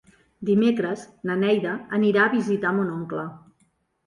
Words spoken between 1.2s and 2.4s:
na Neida anirà a